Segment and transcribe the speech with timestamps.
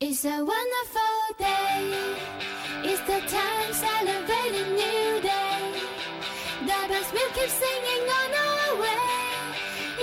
[0.00, 2.16] It's a wonderful day.
[2.82, 5.72] It's the time celebrating new day.
[6.62, 9.06] The bells will keep singing on our way.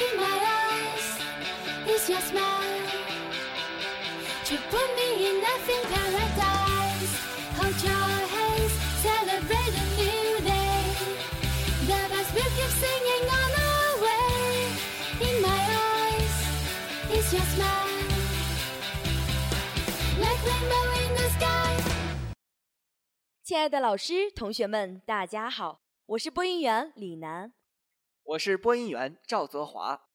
[0.04, 1.08] In my eyes,
[1.86, 2.80] it's your smile.
[4.46, 7.14] To put me in nothing paradise.
[7.60, 8.74] Hold your hands,
[9.04, 10.84] celebrate a new day.
[11.82, 14.56] The bells will keep singing on our way.
[15.28, 16.36] In my eyes,
[17.12, 17.81] it's your smile.
[23.44, 27.54] 亲爱的老师、同学们，大家好，我是播音员李楠。
[28.24, 30.10] 我是播音员赵泽华。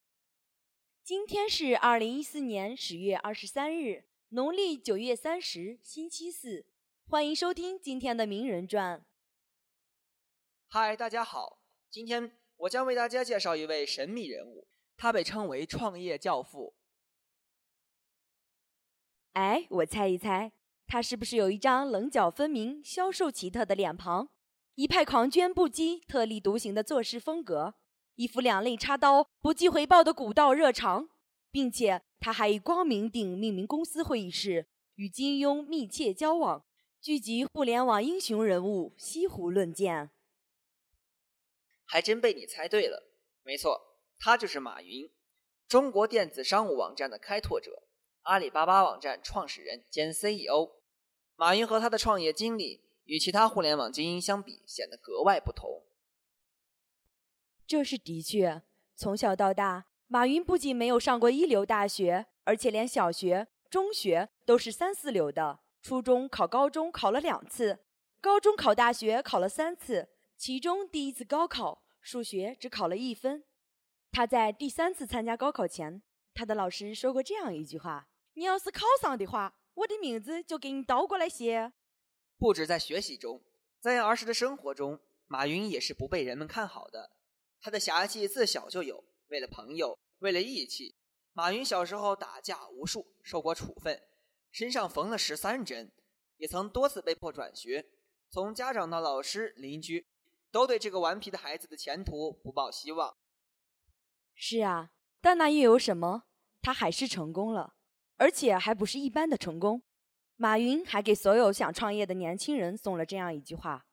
[1.05, 6.67] 今天是二零一四年十月二十三日，农历九月三十，星期四。
[7.09, 9.05] 欢迎收听今天的名人传。
[10.69, 16.76] 嗨，大家好，今天我将为大家介绍一位神秘人物，他被称为创业教父。
[19.37, 20.51] 哎，我猜一猜，
[20.87, 24.31] 他是不是有一张棱角分明、消瘦奇特的脸庞，
[24.77, 27.75] 一派狂狷不羁、特立独行的做事风格，
[28.15, 31.11] 一副两肋插刀、不计回报的古道热肠，
[31.51, 36.65] 并且他还以光明顶命名公司会议室，与金庸密切交往，
[37.03, 40.09] 聚集互联网英雄人物，西湖论剑。
[41.84, 43.06] 还真被你猜对了，
[43.43, 45.11] 没错，他就是马云，
[45.69, 47.86] 中国电子商务网站的开拓者，
[48.27, 50.72] 阿里巴巴网站创始人兼 CEO。
[51.36, 55.84] 马云和他的创业经历与其他互联网精英相比，显得格外不同。
[57.69, 58.62] 这是的确，
[58.97, 65.60] 从小到大，马云不仅没有上过一流大学，而且连小学、中学都是三四流的。
[65.80, 67.78] 初中考高中考了两次，
[68.20, 73.44] 高中考大学考了三次，其中第一次高考数学只考了一分。
[74.10, 76.02] 他在第三次参加高考前，
[76.34, 81.73] 他的老师说过这样一句话：“你要是考上的话，我的名字就给你倒过来写。”
[82.37, 83.43] 不止在学习中，
[83.81, 87.16] 在儿时的生活中，马云也是不被人们看好的。
[87.62, 90.94] 他的侠气自小就有，为了朋友，为了义气，
[91.33, 94.03] 马云小时候打架无数，受过处分，
[94.50, 95.91] 身上缝了十三针，
[96.37, 97.87] 也曾多次被迫转学。
[98.28, 100.06] 从家长到老师、邻居，
[100.50, 103.16] 都对这个顽皮的孩子的前途不抱希望。
[104.34, 104.91] 是啊，
[105.22, 106.25] 但那又有什么？
[106.60, 107.75] 他还是成功了，
[108.16, 109.82] 而且还不是一般的成功。
[110.37, 113.87] 马云还给所有想创业的年轻人送了这样一句话：“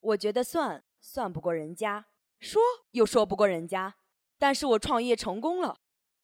[0.00, 2.06] 我觉得算算不过人家，
[2.38, 2.60] 说
[2.90, 3.94] 又说不过人家，
[4.38, 5.78] 但是我创业成功了。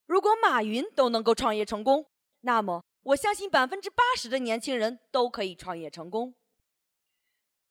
[0.06, 2.06] 如果马云都能够创业成功，
[2.40, 6.34] 那么我相信百分之八十的年轻人都可以创业成功。”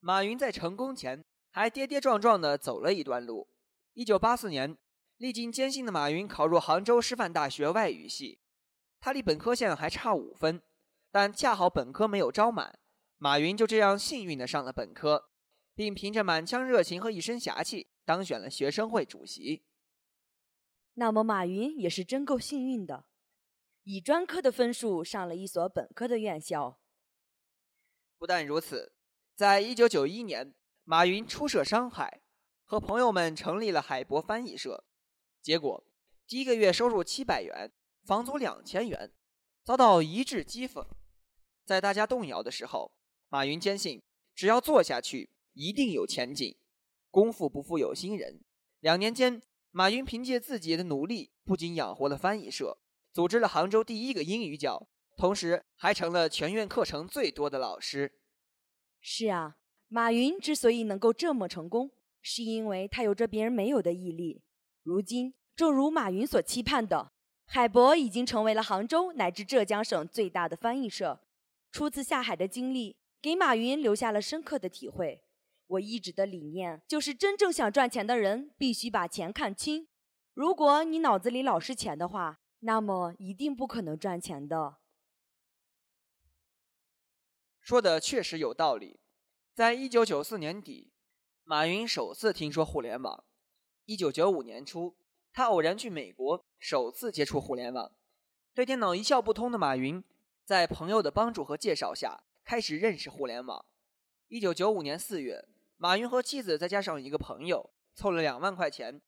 [0.03, 3.47] 马云在成功前还跌跌撞撞地走了一段路。
[3.93, 4.75] 一九八四年，
[5.17, 8.40] 历经艰辛的马云考入杭州师范大学外语系，
[9.01, 10.61] 他离本科线还差五分，
[11.09, 12.79] 但恰好本科没有招满，
[13.17, 15.31] 马云就这样幸运的上了本科，
[15.73, 19.63] 并凭着满腔热情和一身侠气当选了学生会主席。
[20.93, 23.05] 那么马云也是真够幸运的，
[23.83, 26.79] 以专科的分数上了一所本科的院校。
[28.19, 28.93] 不但如此，
[29.33, 32.21] 在一九九一年，马云初涉商海，
[32.65, 34.85] 和朋友们成立了海博翻译社。
[35.41, 35.83] 结果
[36.27, 37.71] 第一个月收入七百元，
[38.03, 39.11] 房租两千元，
[39.63, 40.85] 遭到一致讥讽。
[41.65, 42.91] 在大家动摇的时候，
[43.29, 44.01] 马云坚信
[44.33, 46.55] 只要做下去，一定有前景。
[47.09, 48.41] 功夫不负有心人，
[48.79, 49.41] 两年间，
[49.71, 52.77] 马云凭借自己的努力，不仅养活了翻译社，
[53.11, 54.87] 组织了杭州第一个英语角，
[55.17, 58.19] 同时还成了全院课程最多的老师。
[58.99, 59.57] 是啊，
[59.87, 61.91] 马云之所以能够这么成功，
[62.21, 64.41] 是因为他有着别人没有的毅力。
[64.83, 67.10] 如今，正如马云所期盼的，
[67.53, 71.19] 海博已经成为了杭州乃至浙江省最大的翻译社。
[71.69, 75.25] 初次下海的经历，给马云留下了深刻的体会。
[75.67, 79.89] 我一直的理念就是，真正想赚钱的人必须把钱看清。
[80.33, 84.77] 如果你脑子里老是钱的话，那么一定不可能赚钱的。
[87.59, 89.01] 说的确实有道理。
[89.53, 90.93] 在一九九四年底，
[91.43, 93.25] 马云首次听说互联网。
[93.83, 94.95] 一九九五年初，
[95.33, 97.91] 他偶然去美国，首次接触互联网。
[98.53, 100.01] 对电脑一窍不通的马云，
[100.45, 103.65] 在朋友的帮助和介绍下，开始认识互联网。
[104.27, 105.43] 一九九五年四月，
[105.77, 109.01] 马云和妻子再加上一个朋友，凑了两万块钱，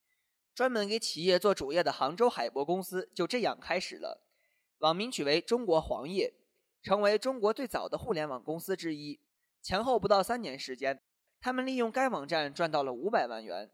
[0.56, 4.26] 专门给企业做主页的杭州海博公司就这样开始了。
[4.80, 6.34] 网名取为“中国黄页”。
[6.84, 9.18] 成为中国最早的互联网公司之一，
[9.62, 11.02] 前后不到三年时间，
[11.40, 13.72] 他们利用该网站赚到了五百万元。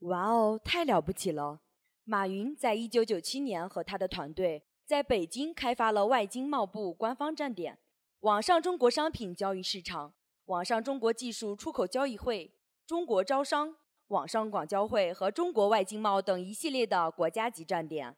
[0.00, 1.62] 哇哦，太了不起了！
[2.10, 7.78] 马云在一九九七年和他的团队在北京开发了外经贸部官方站点、
[8.22, 10.12] 网上中国商品交易市场、
[10.46, 12.52] 网上中国技术出口交易会、
[12.84, 13.76] 中国招商、
[14.08, 18.16] 网上广交会和中国外经贸等一系列的国家级站点。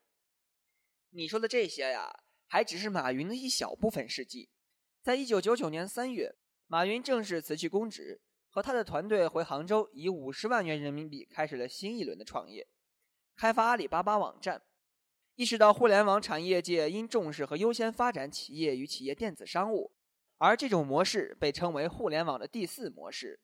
[1.10, 2.10] 你说的这些呀，
[2.46, 4.48] 还只是马云的一小部分事迹。
[5.02, 6.34] 在一九九九年三月，
[6.66, 12.66] 马云正式辞去公职，和他的团队回杭州，以五十万元人民币开始了新一轮的创业，
[13.36, 14.62] 开发阿里巴巴网站。
[15.34, 19.90] 意识到互联网产业界应重视和优先发展企业与企业电子商务，
[20.38, 23.40] 而这种模式被称为互联网的第四模式。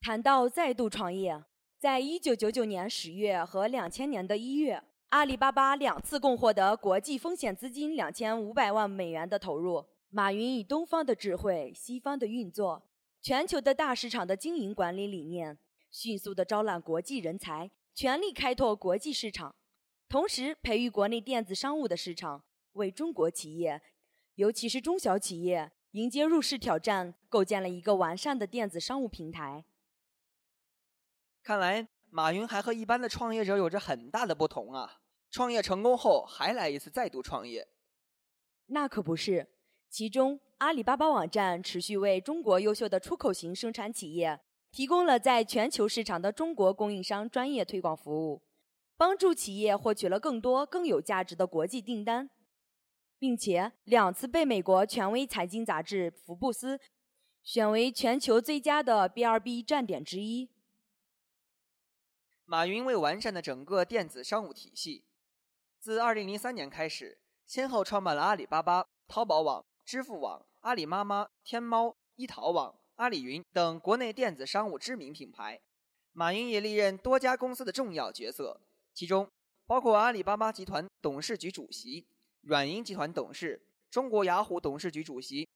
[0.00, 1.44] 谈到再度创业，
[1.78, 9.84] 在一九九九年十月和两千年的一月，阿里巴巴两次共获得国际风险资金两千五百万美元的投入。
[10.10, 12.88] 马云以东方的智慧、西方的运作、
[13.20, 15.58] 全球的大市场的经营管理理念，
[15.90, 19.56] 迅速的招揽国际人才，全力开拓国际市场。
[20.08, 23.82] 同时，培育国内电子商务的市场，为中国企业，
[24.36, 29.64] 尤其是中小企业迎接入市挑战，构建了一个完善的电子商务平台。
[31.42, 35.00] 看来，马云还和一般的创业者有着很大的不同啊！
[35.32, 37.66] 创业成功后，还来一次再度创业？
[38.66, 39.48] 那可不是。
[39.90, 44.38] 其中，阿里巴巴网站持续为中国优秀的出口型生产企业
[44.70, 48.42] 提供了在全球市场的中国供应商专业推广服务。
[48.96, 52.28] 帮助企业获取了更多更有价值的国际订单，
[53.16, 56.76] 并且两次被美国权威财经杂志《福布斯》
[57.44, 60.50] 选为全球最佳的 B2B 站点之一。
[62.44, 65.04] 马云为完善的整个电子商务体系，
[65.78, 75.60] 自2003年开始，先后创办了阿里巴巴、淘宝网、支付网、阿里妈妈、天猫、一淘网、阿里云等国内电子商务知名品牌。
[76.12, 78.60] 马云也历任多家公司的重要角色。
[78.92, 79.30] 其中
[79.66, 82.08] 包括阿里巴巴集团董事局主席、
[82.40, 85.48] 软银集团董事、中国雅虎董事局主席、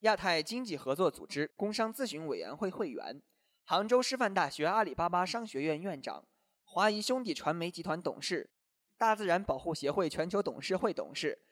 [0.00, 3.20] 亚太经济合作组织工商咨询委员会会员、
[3.64, 6.24] 杭州师范大学阿里巴巴商学院院长、
[6.64, 8.48] 华谊兄弟传媒集团董事、
[8.96, 11.42] 大自然保护协会全球董事会董事、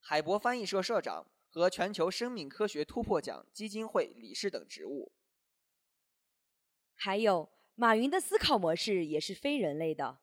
[0.00, 5.12] 海博翻译社社长和全球生命科学突破奖基金会理事等职务。
[6.94, 10.20] 还有，马云的思考模式也是非人类的。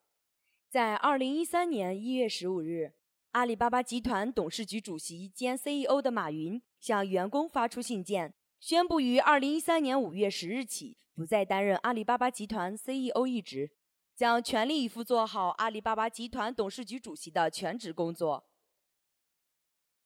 [0.69, 2.93] 在二零一三年一月十五日，
[3.31, 13.71] 阿里巴巴集团董事局主席兼 CEO 的马云向员工发出信件，宣布于二零一三年五月十日起不再担任阿里巴巴集团 CEO 一职，
[14.15, 18.46] 将全力以赴做好阿里巴巴集团董事局主席的全职工作。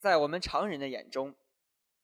[0.01, 1.35] 在我们常人的眼中，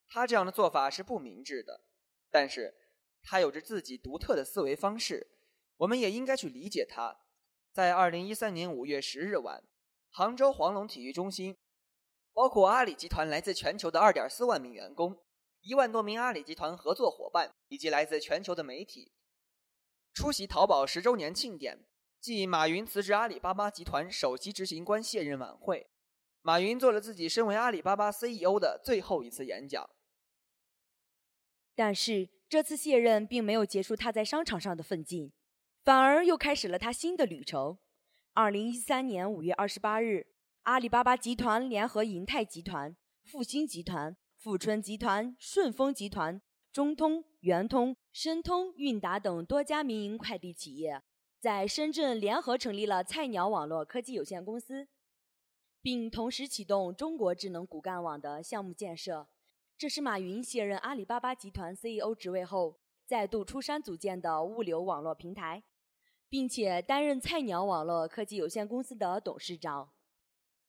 [0.08, 1.82] 他这样的做法是不明智的，
[2.30, 2.76] 但是
[3.24, 5.32] 他有着自己独特的思维方式，
[5.78, 7.18] 我们也应该去理解他。
[7.72, 9.64] 在二零一三年五月十日晚，
[10.12, 11.58] 杭州黄龙体育中心，
[12.34, 15.20] 包括阿里集团来自全球的二点四万名员工、
[15.62, 19.12] 一万多名阿里集团合作伙伴以及来自全球的媒体，
[20.14, 21.84] 出席淘宝十周年庆典
[22.22, 25.90] 暨马云辞职阿里巴巴集团首席执行官卸任晚会。
[26.48, 29.86] 马云做了自己身为阿里巴巴 CEO 的最后一次演讲。
[31.76, 35.34] 但是这次卸任并没有结束他在商场上的奋进。
[35.84, 37.78] 反而又开始了他新的旅程。
[38.34, 40.28] 二零一三年五月二十八日，
[40.64, 42.96] 阿里巴巴集团联合银泰集团、
[43.26, 46.42] 复星集团、富春集团、顺丰集团、
[46.72, 51.02] 中通、圆通、申通、韵达等多家民营快递企业，
[51.42, 54.88] 在深圳联合成立了菜鸟网络科技有限公司，
[55.82, 59.28] 并同时启动中国智能骨干网的项目建设。
[59.78, 65.64] 这是马云卸任阿里巴巴集团 CEO 职位后，再度出山组建的物流网络平台。
[66.30, 69.90] 并且担任菜鸟网络科技有限公司的董事长。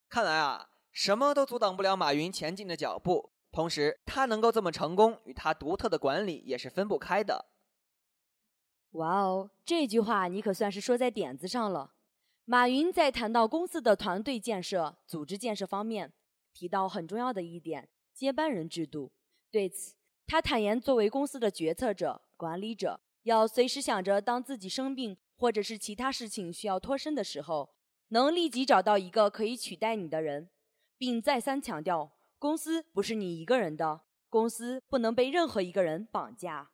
[0.09, 3.33] 看来啊，什么都阻挡不了马云前进的脚步。
[3.51, 7.47] 同时，他能够这么成功，与他独特的管理也是分不开的。
[8.93, 11.95] 哇哦，这句话你可算是说在点子上了。
[12.51, 16.11] 马云在谈到公司的团队建设、组织建设方面，
[16.55, 19.13] 提到很重要的一点——接班人制度。
[19.51, 19.95] 对此，
[20.27, 25.19] 他坦言，作为公司的决策者、管理者，要随时想着当自己生病。
[25.37, 27.73] 或者是其他事情需要脱身的时候，
[28.09, 30.49] 能立即找到一个可以取代你的人，
[30.97, 36.71] 并再三强调，公司不是你一个人的，公司不能被任何一个人绑架。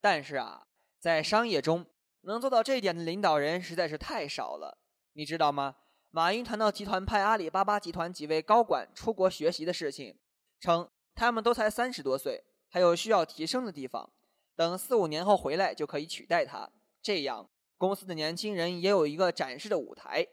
[0.00, 0.66] 但是啊，
[0.98, 1.86] 在商业中
[2.22, 4.78] 能做到这一点的领导人实在是太少了，
[5.14, 5.76] 你知道吗？
[6.10, 10.16] 马云谈到集团派阿里巴巴集团几位高管出国学习的事情，
[10.60, 14.10] 称他们都才三十多岁，还有需要提升的地方，
[14.56, 16.70] 等四五年后回来就可以取代他，
[17.02, 17.48] 这样。
[17.78, 20.26] 公司的年轻人也有一个展示的舞台，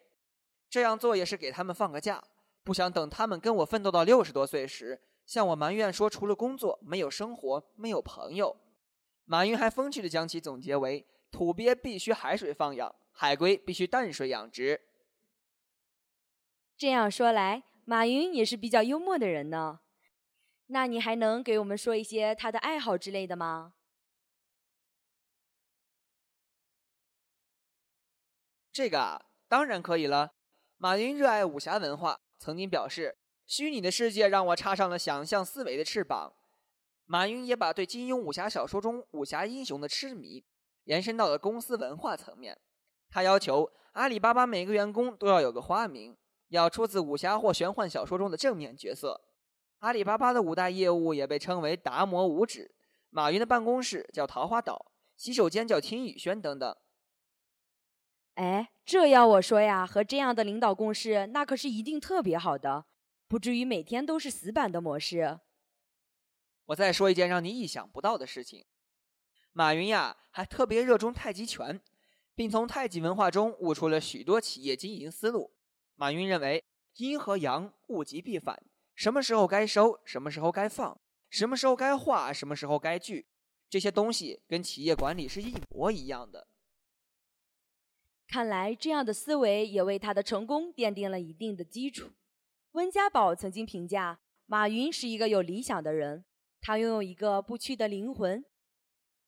[0.69, 2.23] 这样做也是给他们放个假，
[2.63, 8.55] 不想等他们跟我奋斗到六十多岁时，向我埋怨说除了工作没有生活，没有朋友。
[9.25, 14.79] 马云还风趣地将其总结为：土鳖必须海水放养，海龟必须淡水养殖。
[16.77, 19.81] 这样说来，马云也是比较幽默的人呢。
[20.67, 23.73] 那你还能给我们说一些他的爱好之类的吗？
[28.71, 30.35] 这个啊，当然可以了。
[30.77, 36.33] 马云热爱武侠文化，曾经表示：“虚拟的世界让我插上了想象思维的翅膀。”
[37.03, 40.45] 马云也把对金庸武侠小说中武侠英雄的痴迷
[40.85, 42.57] 延伸到了公司文化层面。
[43.09, 46.15] 他要求阿里巴巴每个员工都要有个花名，
[46.49, 49.21] 要出自武侠或玄幻小说中的正面角色。
[49.79, 52.75] 阿里巴巴的五大业务也被称为“达摩五指”。
[53.09, 56.75] 马云的办公室叫桃花岛，洗手间叫听雨轩等等。
[58.35, 62.85] 哎，这要我说呀，和这样的领导共事，那可是一定特别好的，
[63.27, 65.39] 不至于每天都是死板的模式。
[66.65, 68.65] 我再说一件让你意想不到的事情，
[69.53, 71.81] 马云呀，还特别热衷太极拳，
[72.39, 75.51] 并从太极文化中悟出了许多企业经营思路。
[75.95, 76.63] 马云认为，
[76.95, 78.63] 阴和阳，物极必反，
[78.95, 80.97] 什么时候该收，什么时候该放，
[81.29, 83.27] 什么时候该化，什么时候该聚，
[83.69, 86.47] 这些东西跟企业管理是一模一样的。
[88.25, 92.11] 看来这样的思维也为他的成功奠定了一定的基础。
[92.71, 96.23] 温家宝曾经评价马云是一个有理想的人，
[96.61, 98.45] 他拥有一个不屈的灵魂。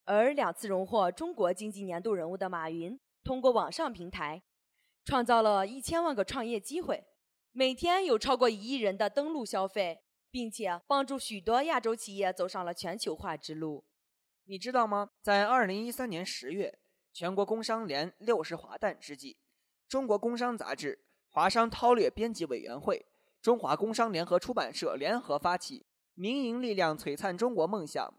[0.05, 4.41] 而两次荣获中国经济年度人物的马云，通过网上平台
[5.05, 7.03] 创造了一千万个创业机会，
[7.51, 13.85] 每天有超过一亿人的登录消费，并且帮助许多亚洲企业走上了全球化之路。
[14.45, 15.11] 你知道吗？
[15.21, 16.79] 在二零一三年十月。
[17.13, 19.35] 全国工商联六十华诞之际，
[19.89, 23.05] 中国工商杂志、华商韬略编辑委员会、
[23.41, 28.13] 中华工商联合出版社联合发起“民营力量璀璨中国梦想”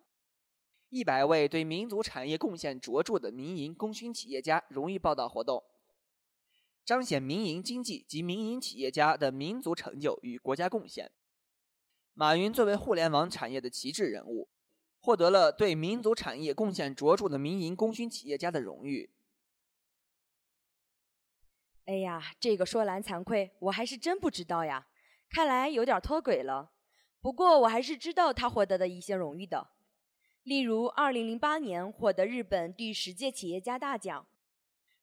[0.93, 5.65] 一百位对民族产业贡献卓著的民营功勋企业家荣誉报道活动，
[6.85, 11.11] 彰显民营经济及民营企业家的民族成就与国家贡献。
[12.13, 14.51] 马云作为互联网产业的旗帜人物。
[15.05, 19.11] 获得了对民族产业贡献卓著的民营功勋企业家的荣誉。
[21.87, 24.87] 哎呀，这个说来惭愧，我还是真不知道呀，
[25.29, 26.71] 看来有点脱轨了。
[27.21, 29.73] 不过我还是知道他获得的一些荣誉的，
[30.45, 34.27] 例如2008年获得日本第十届企业家大奖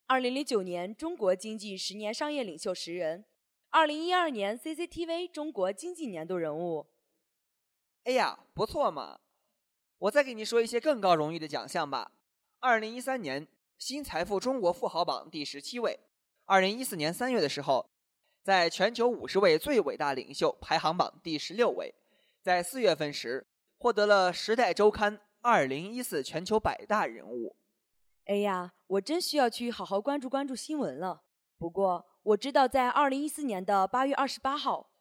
[0.09, 3.23] ，2009年中国经济十年商业领袖十人
[3.71, 6.87] ，2012年 CCTV 中国经济年度人物。
[8.03, 9.21] 哎呀，不错嘛！
[9.99, 12.11] 我再给你说一些更高荣誉的奖项吧。
[12.59, 15.97] 二零一三年新财富中国富豪榜第十七位，
[16.43, 17.89] 二零一四年三月的时候，
[18.43, 21.95] 在全球五十位最伟大领袖排行榜第十六位，
[22.41, 27.55] 在四月份时获得了《时代周刊》二零一四全球百大人物。
[28.25, 31.23] 哎呀，我真需要去好好关注关注新闻了。
[31.57, 34.91] 不过我知道，在二零一四年的八月二十八号，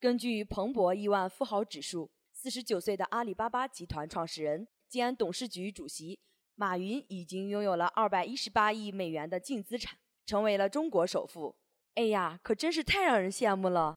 [0.00, 2.10] 根据彭博亿万富豪指数。
[2.32, 6.20] 四十九岁的阿里巴巴集团创始人兼董事局主席
[6.54, 11.56] 马云已经拥有了二百一十八亿美元的净资产，成为了中国首富。
[11.94, 13.96] 哎呀，可真是太让人羡慕了！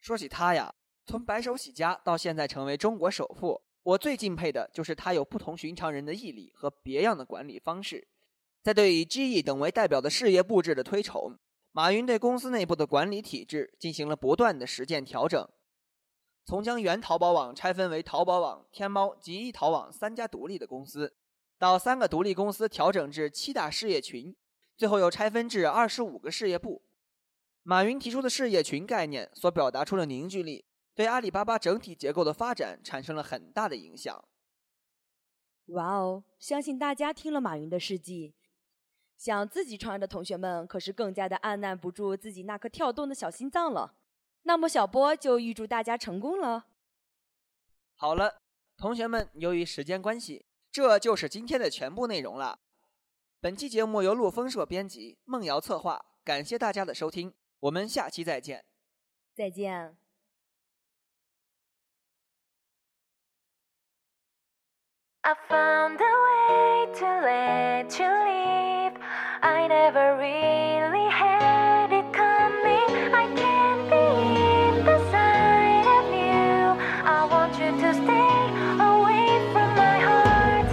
[0.00, 0.72] 说起他呀，
[1.06, 8.06] 从白手起家到现在成为中国首富，我最敬佩的就是他有不同寻常人的毅力和别样的管理方式。
[8.62, 11.38] 在对以 GE 等为代表的事业布置的推崇，
[11.72, 15.48] 马云对公司内部的管理体制进行了不断的实践调整。
[16.44, 21.14] 从将原淘宝网拆分为淘宝网、天猫及一淘网三家独立的公司，
[21.58, 24.36] 到三个独立公司调整至七大事业群，
[24.76, 26.82] 最后又拆分至二十五个事业部。
[27.62, 30.66] 马云提出的事业群概念所表达出的凝聚力，
[30.98, 34.20] 对阿里巴巴整体结构的发展产生了很大的影响。
[35.66, 36.24] 哇哦！
[36.40, 38.34] 相信大家听了马云的事迹，
[39.16, 43.94] 想自己创业的同学们可是更加的按捺不住自己那颗跳动的小心脏了。
[44.42, 46.66] 那么小波就预祝大家成功了。
[47.94, 48.42] 好了，
[48.76, 52.58] 同学们，由于时间关系，这就是今天的全部内容了。
[53.38, 58.64] 本期节目由陆风社编辑，梦瑶策划，感谢大家的收听，我们下期再见。
[59.32, 59.96] 再见。
[65.25, 68.95] I found a way to let you leave.
[69.41, 72.89] I never really had it coming.
[73.13, 74.05] I can't be
[74.83, 76.75] beside of you.
[77.05, 78.41] I want you to stay
[78.91, 80.67] away from my heart.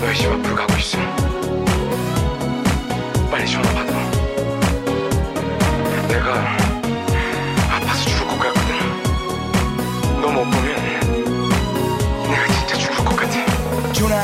[0.00, 1.05] 너의 집 앞으로 가고 있어.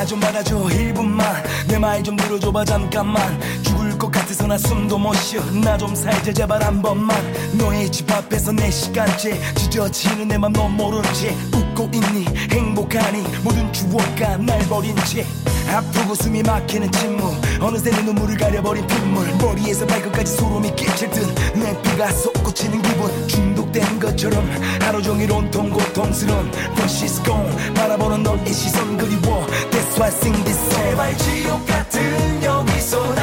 [0.04, 1.24] 나 좀 받아줘 1분만.
[1.70, 3.40] 내 말 좀 들어줘봐 잠깐만.
[3.64, 5.42] 죽을 것 같아서 나 숨도 못 쉬어.
[5.64, 7.16] 나 좀 살자 제발 한 번만.
[7.54, 9.40] 너의 집 앞에서 내 시간째.
[9.56, 12.26] 찢어지는 내맘넌 모른 채 웃고 있니?
[12.52, 13.24] 행복하니?
[13.44, 15.26] 모든 추억과 날 버린 채.
[15.74, 17.34] 아프고 숨이 막히는 침묵.
[17.62, 19.26] 어느새 내 눈물을 가려버린 핏물.
[19.38, 23.28] 머리에서 발끝까지 소름이 끼칠 듯내 피가 솟구치는 기분.
[23.30, 24.46] 중독된 것처럼
[24.82, 26.52] 하루 종일 온통 고통스러운.
[26.76, 27.74] But she's gone.
[27.74, 29.48] 바라보는 너의 시선 그리워
[29.94, 33.23] That's why I sing this song 제발 지옥 같은 여기서 날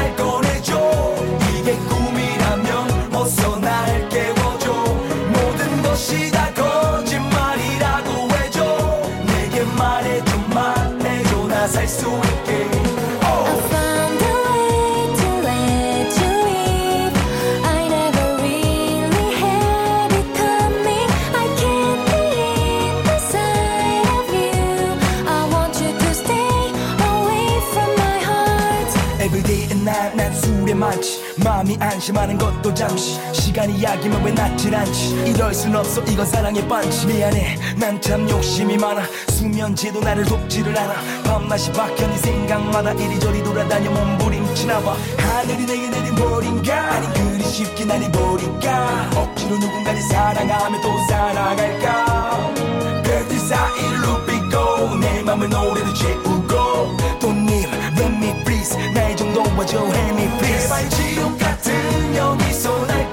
[31.81, 33.19] 안심하는 것도 잠시.
[33.33, 35.25] 시간이 약이면 왜 낫질 않지.
[35.27, 39.03] 이럴 순 없어 이건 사랑의 반지 미안해 난 참 욕심이 많아.
[39.29, 40.95] 수면제도 나를 돕지를 않아.
[41.25, 44.97] 밤낮이 바뀌어 네 생각마다 이리저리 돌아다녀 몸부림치나 봐.
[45.19, 46.93] 하늘이 내게 내린 벌인가?
[46.93, 49.11] 아니 그리 쉽게 날 잊어버릴까?
[49.17, 52.53] 억지로 누군가를 사랑하며 또 살아갈까?
[53.05, 57.27] 별들 사이로 비고 내 맘을 노래로 채우고 let
[58.30, 63.09] me please 나의 좀 도와줘 help me please 제발 지옥 같은 여기서 날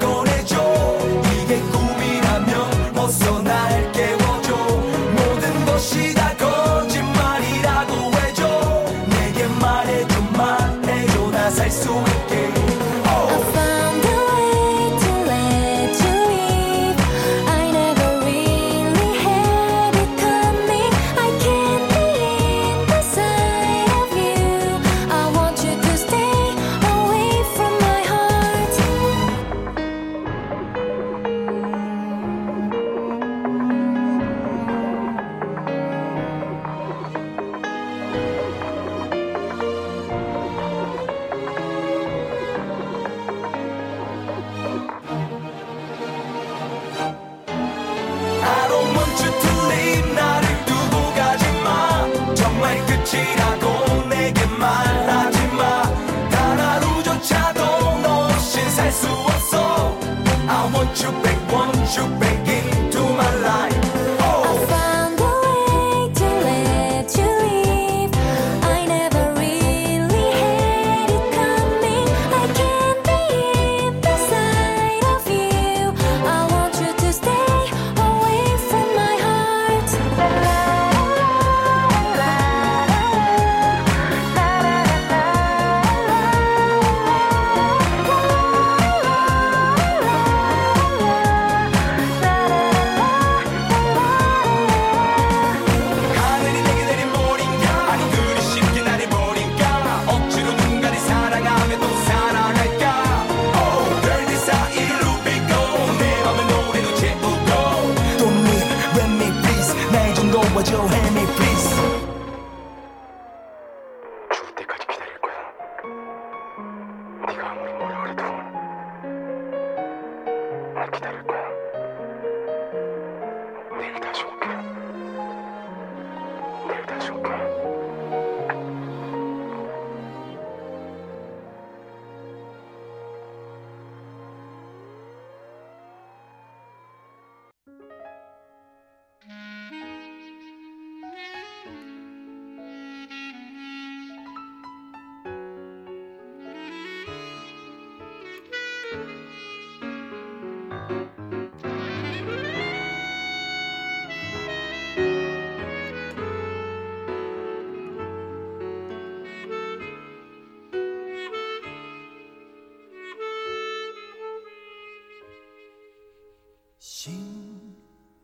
[110.58, 111.67] would you hand me please?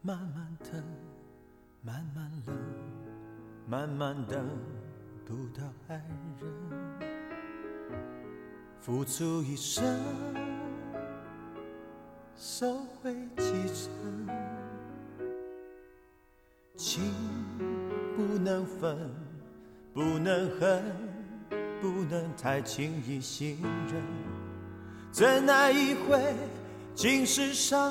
[0.06, 0.84] 慢慢的，
[1.80, 2.54] 慢慢冷，
[3.66, 4.46] 慢慢等
[5.24, 5.94] 不到爱
[6.38, 7.08] 人，
[8.78, 9.82] 付出一生，
[12.36, 14.28] 收回几成，
[16.76, 17.02] 情
[18.14, 19.10] 不能分，
[19.94, 20.84] 不能恨，
[21.80, 23.58] 不能太轻易信
[23.90, 24.02] 任。
[25.10, 26.34] 真爱一回，
[26.94, 27.90] 尽是伤